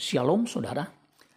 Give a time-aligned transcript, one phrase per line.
[0.00, 0.88] Shalom saudara.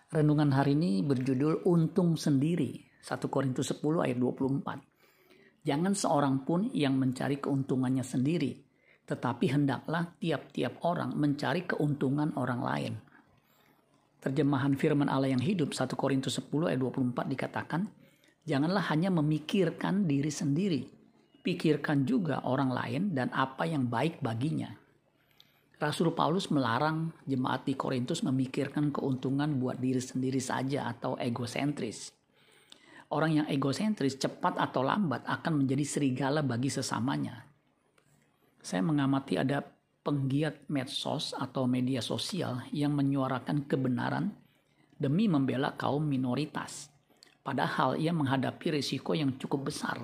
[0.07, 2.79] Renungan hari ini berjudul Untung Sendiri.
[3.03, 5.67] 1 Korintus 10 ayat 24.
[5.67, 8.55] Jangan seorang pun yang mencari keuntungannya sendiri,
[9.03, 12.93] tetapi hendaklah tiap-tiap orang mencari keuntungan orang lain.
[14.23, 17.83] Terjemahan firman Allah yang hidup 1 Korintus 10 ayat 24 dikatakan,
[18.47, 20.87] Janganlah hanya memikirkan diri sendiri,
[21.43, 24.71] pikirkan juga orang lain dan apa yang baik baginya
[25.81, 32.13] Rasul Paulus melarang jemaat di Korintus memikirkan keuntungan buat diri sendiri saja atau egosentris.
[33.13, 37.45] Orang yang egosentris cepat atau lambat akan menjadi serigala bagi sesamanya.
[38.63, 39.61] Saya mengamati ada
[40.03, 44.33] penggiat medsos atau media sosial yang menyuarakan kebenaran
[44.97, 46.89] demi membela kaum minoritas.
[47.43, 49.99] Padahal ia menghadapi risiko yang cukup besar.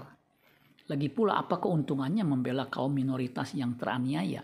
[0.91, 4.43] Lagi pula apa keuntungannya membela kaum minoritas yang teraniaya?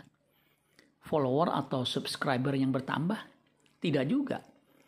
[1.06, 3.22] Follower atau subscriber yang bertambah?
[3.78, 4.42] Tidak juga.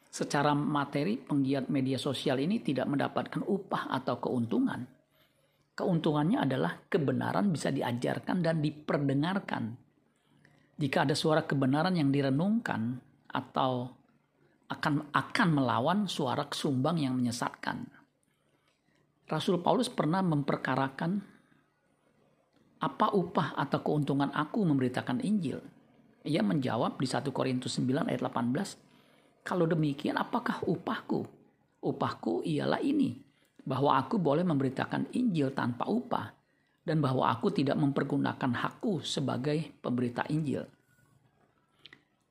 [0.09, 4.81] Secara materi, penggiat media sosial ini tidak mendapatkan upah atau keuntungan.
[5.77, 9.77] Keuntungannya adalah kebenaran bisa diajarkan dan diperdengarkan.
[10.81, 12.97] Jika ada suara kebenaran yang direnungkan
[13.29, 13.85] atau
[14.73, 17.85] akan akan melawan suara kesumbang yang menyesatkan.
[19.29, 21.21] Rasul Paulus pernah memperkarakan
[22.77, 25.76] apa upah atau keuntungan aku memberitakan Injil
[26.27, 31.23] ia menjawab di 1 Korintus 9 ayat 18, kalau demikian apakah upahku?
[31.79, 33.15] Upahku ialah ini,
[33.63, 36.35] bahwa aku boleh memberitakan Injil tanpa upah,
[36.83, 40.67] dan bahwa aku tidak mempergunakan hakku sebagai pemberita Injil.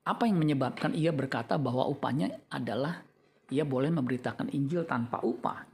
[0.05, 3.00] Apa yang menyebabkan ia berkata bahwa upahnya adalah
[3.48, 5.64] ia boleh memberitakan Injil tanpa upah?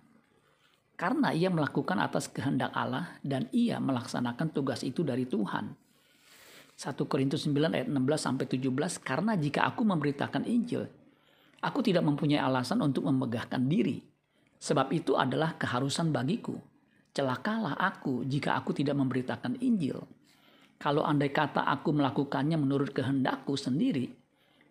[0.94, 5.81] Karena ia melakukan atas kehendak Allah dan ia melaksanakan tugas itu dari Tuhan
[6.82, 10.82] 1 Korintus 9 ayat 16 sampai 17 karena jika aku memberitakan Injil
[11.62, 14.02] aku tidak mempunyai alasan untuk memegahkan diri.
[14.58, 16.58] Sebab itu adalah keharusan bagiku.
[17.14, 20.02] Celakalah aku jika aku tidak memberitakan Injil.
[20.82, 24.10] Kalau andai kata aku melakukannya menurut kehendakku sendiri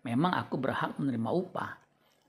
[0.03, 1.71] memang aku berhak menerima upah.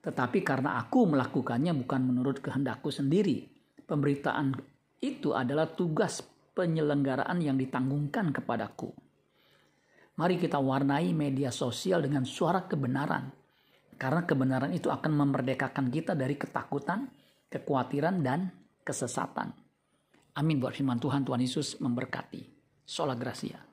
[0.02, 3.50] Tetapi karena aku melakukannya bukan menurut kehendakku sendiri
[3.86, 4.54] pemberitaan
[5.02, 6.22] itu adalah tugas
[6.54, 8.94] penyelenggaraan yang ditanggungkan kepadaku
[10.12, 13.32] Mari kita warnai media sosial dengan suara kebenaran.
[13.96, 17.08] Karena kebenaran itu akan memerdekakan kita dari ketakutan,
[17.48, 18.52] kekhawatiran, dan
[18.84, 19.56] kesesatan.
[20.36, 21.24] Amin buat firman Tuhan.
[21.24, 22.44] Tuhan Yesus memberkati.
[22.84, 23.71] Sola Gracia.